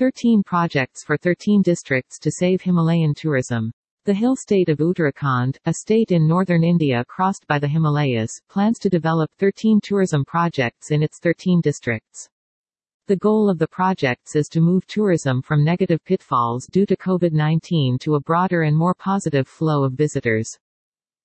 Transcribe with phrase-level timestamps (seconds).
[0.00, 3.70] 13 projects for 13 districts to save Himalayan tourism.
[4.06, 8.78] The hill state of Uttarakhand, a state in northern India crossed by the Himalayas, plans
[8.78, 12.30] to develop 13 tourism projects in its 13 districts.
[13.08, 18.00] The goal of the projects is to move tourism from negative pitfalls due to COVID-19
[18.00, 20.48] to a broader and more positive flow of visitors.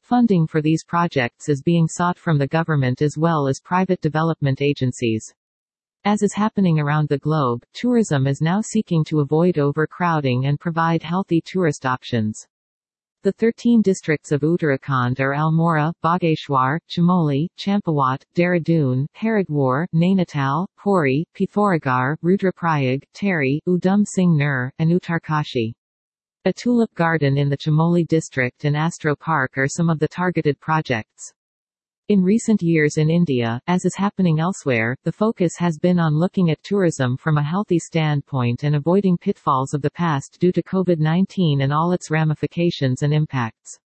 [0.01, 4.61] Funding for these projects is being sought from the government as well as private development
[4.61, 5.33] agencies.
[6.07, 11.01] As is happening around the globe, tourism is now seeking to avoid overcrowding and provide
[11.01, 12.45] healthy tourist options.
[13.23, 22.17] The 13 districts of Uttarakhand are Almora, Bageshwar, Chamoli, Champawat, Dehradun, Haridwar, Nainital, Pauri, Pithoragarh,
[22.23, 25.73] Rudraprayag, Tehri, Udham Singh Nagar, and Uttarkashi.
[26.45, 30.59] A tulip garden in the Chamoli district and Astro Park are some of the targeted
[30.59, 31.33] projects.
[32.07, 36.51] In recent years in India, as is happening elsewhere, the focus has been on looking
[36.51, 41.63] at tourism from a healthy standpoint and avoiding pitfalls of the past due to COVID-19
[41.63, 43.79] and all its ramifications and impacts.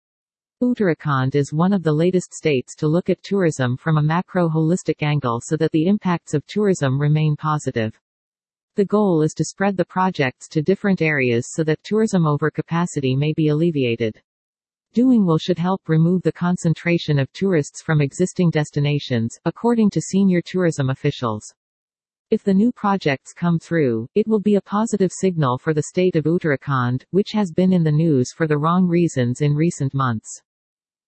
[0.63, 5.03] Uttarakhand is one of the latest states to look at tourism from a macro holistic
[5.03, 7.93] angle so that the impacts of tourism remain positive.
[8.77, 13.33] The goal is to spread the projects to different areas so that tourism overcapacity may
[13.33, 14.19] be alleviated.
[14.97, 20.41] Doing will should help remove the concentration of tourists from existing destinations, according to senior
[20.41, 21.53] tourism officials.
[22.31, 26.15] If the new projects come through, it will be a positive signal for the state
[26.15, 30.41] of Uttarakhand, which has been in the news for the wrong reasons in recent months.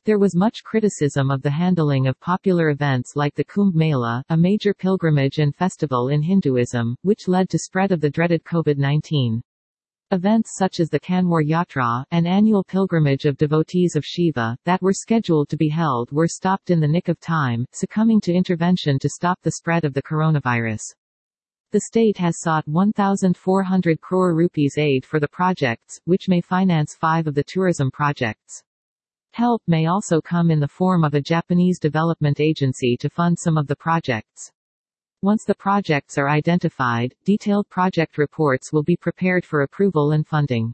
[0.05, 4.37] There was much criticism of the handling of popular events like the Kumbh Mela, a
[4.37, 9.41] major pilgrimage and festival in Hinduism, which led to spread of the dreaded COVID-19.
[10.11, 14.91] Events such as the Kanwar Yatra, an annual pilgrimage of devotees of Shiva, that were
[14.91, 19.07] scheduled to be held were stopped in the nick of time, succumbing to intervention to
[19.07, 20.81] stop the spread of the coronavirus.
[21.71, 27.27] The state has sought 1,400 crore rupees aid for the projects, which may finance five
[27.27, 28.63] of the tourism projects.
[29.33, 33.59] Help may also come in the form of a Japanese development agency to fund some
[33.59, 34.51] of the projects.
[35.21, 40.73] Once the projects are identified, detailed project reports will be prepared for approval and funding.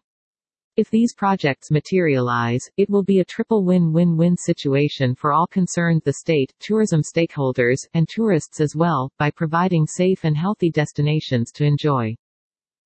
[0.77, 6.13] If these projects materialize, it will be a triple win-win-win situation for all concerned the
[6.13, 12.15] state, tourism stakeholders, and tourists as well, by providing safe and healthy destinations to enjoy.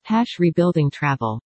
[0.04, 1.38] Hash rebuilding travel